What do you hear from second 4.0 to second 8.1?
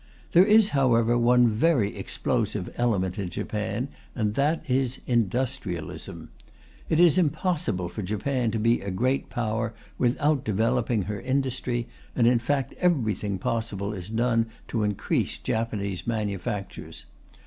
and that is industrialism. It is impossible for